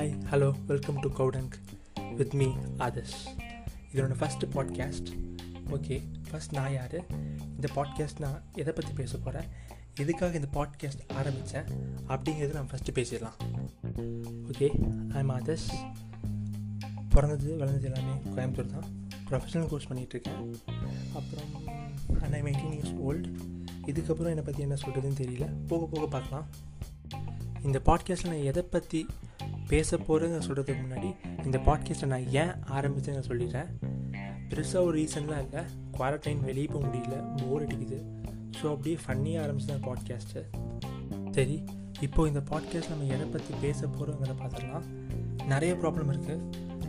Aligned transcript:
Hi 0.00 0.12
hello 0.30 0.46
welcome 0.66 0.98
to 1.00 1.08
கவுடங்க் 1.16 1.56
with 2.16 2.34
me 2.40 2.46
Adarsh 2.84 3.16
இதோட 3.92 4.14
first 4.20 4.46
podcast 4.54 5.10
okay 5.76 5.96
first 6.28 6.52
நான் 6.52 6.72
யார்? 6.72 6.96
இந்த 7.56 7.68
பாட்காஸ்ட் 7.74 8.18
நான் 8.18 8.38
எதை 8.54 8.72
பற்றி 8.72 8.92
பேச 8.92 9.18
போகிறேன் 9.18 9.48
எதுக்காக 9.94 10.40
இந்த 10.40 10.48
பாட்காஸ்ட் 10.54 11.02
ஆரம்பித்தேன் 11.14 11.68
அப்படிங்கிறது 12.08 12.52
நான் 12.52 12.70
ஃபஸ்ட்டு 12.72 12.96
பேசிடலாம். 12.98 13.36
ஓகே 14.50 14.68
ஐம் 15.20 15.34
ஆதர்ஷ் 15.36 15.68
பிறந்தது 17.14 17.56
வளர்ந்தது 17.56 17.88
எல்லாமே 17.92 18.16
கோயம்புத்தூர் 18.36 18.74
தான். 18.76 18.90
ப்ரொஃபஷனல் 19.30 19.70
கோர்ஸ் 19.72 19.88
பண்ணிகிட்ருக்கேன் 19.92 20.42
அப்புறம் 21.20 21.50
ஐம் 22.32 22.50
எயிட்டீன் 22.52 22.76
இயர்ஸ் 22.76 22.96
ஓல்டு 23.08 23.28
இதுக்கப்புறம் 23.90 24.34
என்னை 24.34 24.46
பற்றி 24.48 24.62
என்ன 24.62 24.78
சொல்கிறதுன்னு 24.84 25.22
தெரியல. 25.24 25.48
போக 25.66 25.84
போக 25.86 26.06
பார்க்கலாம். 26.06 26.46
இந்த 27.62 27.80
பாட்காஸ்ட்டில் 27.90 28.32
நான் 28.34 28.48
எதை 28.52 28.62
பற்றி 28.76 29.06
பேச 29.70 29.96
போகிறேங்க 29.96 30.38
சொல்கிறதுக்கு 30.46 30.82
முன்னாடி 30.84 31.10
இந்த 31.44 31.58
பாட்காஸ்ட்டை 31.66 32.06
நான் 32.12 32.26
ஏன் 32.42 32.52
ஆரம்பித்தேன்னு 32.76 33.28
சொல்லிடுறேன். 33.28 33.68
பெருசாக 34.50 34.82
ஒரு 34.86 34.94
ரீசன்லாம் 34.98 35.42
இல்லை. 35.44 35.62
குவாரண்டைன் 35.96 36.40
வெளியே 36.48 36.66
போக 36.66 36.86
முடியல. 36.86 37.16
போர் 37.40 37.64
அடிக்குது. 37.66 37.98
ஸோ 38.58 38.64
அப்படியே 38.74 38.96
ஃபன்னியாக 39.04 39.44
ஆரம்பிச்சேன் 39.44 39.84
பாட்காஸ்ட்டு 39.86 40.42
சரி 41.36 41.56
இப்போது 42.00 42.28
இந்த 42.32 42.42
பாட்காஸ்ட் 42.50 42.90
நம்ம 42.92 43.04
எதை 43.14 43.26
பற்றி 43.26 43.54
பேச 43.60 43.86
போகிறோங்கிறத 43.86 44.34
பார்த்துடலாம். 44.42 44.86
நிறைய 45.46 45.72
ப்ராப்ளம் 45.74 46.10
இருக்குது 46.12 46.44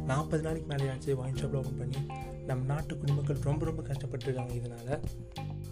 நாற்பது 0.06 0.44
நாளைக்கு 0.44 0.68
மேலே 0.72 0.90
ஆச்சு 0.92 1.18
வாயின் 1.22 1.56
ஓப்பன் 1.60 1.80
பண்ணி. 1.82 2.00
நம்ம 2.46 2.62
நாட்டு 2.74 2.98
குடிமக்கள் 2.98 3.48
ரொம்ப 3.50 3.66
ரொம்ப 3.66 3.82
கஷ்டப்பட்டுருக்காங்க 3.90 4.54
இதனால். 4.60 5.04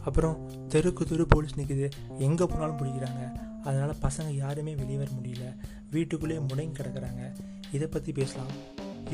அப்புறம் 0.04 0.36
தெருக்கு 0.74 1.04
தெரு 1.12 1.26
போலீஸ் 1.26 1.60
நிற்குது 1.60 1.88
எங்கே 2.28 2.46
போனாலும் 2.46 2.80
பிடிக்கிறாங்க. 2.82 3.24
அதனால் 3.70 4.02
பசங்க 4.06 4.30
யாருமே 4.44 4.74
வெளியே 4.82 5.00
வர 5.04 5.10
முடியல. 5.20 5.48
வீட்டுக்குள்ளேயே 5.96 6.42
முடங்கி 6.50 6.76
கிடக்குறாங்க. 6.80 7.24
இதை 7.78 7.88
பற்றி 7.96 8.12
பேசலாம். 8.20 8.54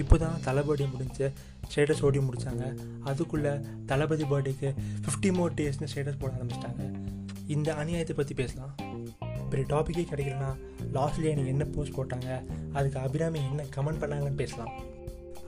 இப்போ 0.01 0.15
தான் 0.23 0.41
தளபதி 0.45 0.85
முடிஞ்சு 0.93 1.25
ஸ்டேட்டஸ் 1.67 2.01
ஓடி 2.07 2.19
முடித்தாங்க 2.27 2.63
அதுக்குள்ளே 3.09 3.53
தளபதி 3.91 4.25
பர்த்டேக்கு 4.31 4.69
ஃபிஃப்டி 5.03 5.29
மோர் 5.37 5.55
டேஸ்னு 5.59 5.89
ஸ்டேட்டஸ் 5.91 6.19
போட 6.23 6.31
ஆரம்பிச்சிட்டாங்க. 6.39 6.83
இந்த 7.55 7.69
அநியாயத்தை 7.81 8.15
பற்றி 8.19 8.35
பேசலாம். 8.41 8.73
பெரிய 9.51 9.65
டாப்பிக்கே 9.71 10.03
கிடைக்கலனா 10.11 10.51
லாஸ்ட்லேயே 10.97 11.33
எனக்கு 11.33 11.53
என்ன 11.53 11.65
போஸ்ட் 11.75 11.97
போட்டாங்க 11.97 12.29
அதுக்கு 12.77 12.97
அபிராமி 13.05 13.39
என்ன 13.49 13.65
கமெண்ட் 13.75 14.01
பண்ணாங்கன்னு 14.03 14.41
பேசலாம். 14.43 14.73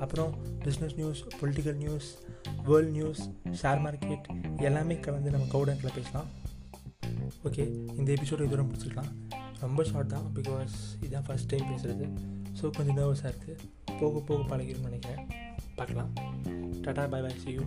அப்புறம் 0.04 0.32
business 0.66 0.96
news 1.00 1.22
political 1.40 1.80
news 1.84 2.10
world 2.68 2.94
news 2.98 3.22
share 3.62 3.82
market 3.86 4.28
எல்லாமே 4.68 4.98
கலந்து 5.06 5.34
நம்ம 5.36 5.48
கவுடங்கில் 5.56 5.98
பேசலாம். 6.00 6.30
ஓகே 7.48 7.64
இந்த 7.98 8.14
எபிசோடு 8.14 8.46
இதோட 8.48 8.64
முடிச்சுக்கலாம் 8.64 9.12
ரொம்ப 9.60 9.84
ஷார்ட் 9.84 10.08
தான் 10.08 10.26
பிகாஸ் 10.36 10.74
இதுதான் 11.02 11.26
ஃபஸ்ட் 11.28 11.46
டைம் 11.46 11.70
பேசுகிறது 11.70 12.06
ஸோ 12.62 12.70
கொஞ்சம் 12.70 12.98
நர்வஸாக 12.98 13.32
இருக்குது 13.32 13.56
போக 14.00 14.20
போக 14.20 14.56
பழகிருன்னு 14.56 14.90
நினைக்கிறேன். 14.90 15.22
பார்க்கலாம். 15.76 16.12
Tata 16.82 17.06
bye 17.06 17.22
bye 17.22 17.40
see 17.40 17.52
you 17.52 17.64